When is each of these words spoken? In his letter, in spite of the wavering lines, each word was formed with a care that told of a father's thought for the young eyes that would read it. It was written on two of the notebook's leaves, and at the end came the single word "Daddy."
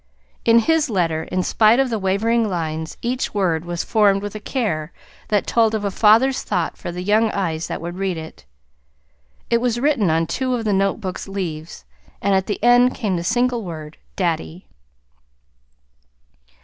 In 0.45 0.57
his 0.57 0.89
letter, 0.89 1.25
in 1.25 1.43
spite 1.43 1.79
of 1.79 1.91
the 1.91 1.99
wavering 1.99 2.49
lines, 2.49 2.97
each 3.03 3.35
word 3.35 3.65
was 3.65 3.83
formed 3.83 4.23
with 4.23 4.33
a 4.33 4.39
care 4.39 4.91
that 5.27 5.45
told 5.45 5.75
of 5.75 5.85
a 5.85 5.91
father's 5.91 6.41
thought 6.41 6.75
for 6.75 6.91
the 6.91 7.03
young 7.03 7.29
eyes 7.29 7.67
that 7.67 7.81
would 7.81 7.99
read 7.99 8.17
it. 8.17 8.43
It 9.51 9.61
was 9.61 9.79
written 9.79 10.09
on 10.09 10.25
two 10.25 10.55
of 10.55 10.65
the 10.65 10.73
notebook's 10.73 11.27
leaves, 11.27 11.85
and 12.19 12.33
at 12.33 12.47
the 12.47 12.57
end 12.63 12.95
came 12.95 13.15
the 13.15 13.23
single 13.23 13.63
word 13.63 13.97
"Daddy." 14.15 14.65